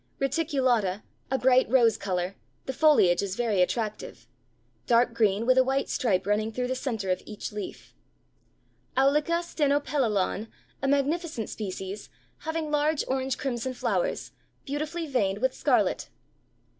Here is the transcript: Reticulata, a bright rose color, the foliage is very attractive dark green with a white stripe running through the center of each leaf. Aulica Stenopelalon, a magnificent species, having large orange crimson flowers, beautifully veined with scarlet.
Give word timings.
Reticulata, 0.19 1.03
a 1.29 1.37
bright 1.37 1.69
rose 1.69 1.95
color, 1.95 2.35
the 2.65 2.73
foliage 2.73 3.21
is 3.21 3.35
very 3.35 3.61
attractive 3.61 4.25
dark 4.87 5.13
green 5.13 5.45
with 5.45 5.59
a 5.59 5.63
white 5.63 5.89
stripe 5.89 6.25
running 6.25 6.51
through 6.51 6.69
the 6.69 6.73
center 6.73 7.11
of 7.11 7.21
each 7.27 7.51
leaf. 7.51 7.93
Aulica 8.97 9.43
Stenopelalon, 9.43 10.47
a 10.81 10.87
magnificent 10.87 11.51
species, 11.51 12.09
having 12.39 12.71
large 12.71 13.03
orange 13.07 13.37
crimson 13.37 13.75
flowers, 13.75 14.31
beautifully 14.65 15.05
veined 15.05 15.37
with 15.37 15.53
scarlet. 15.53 16.09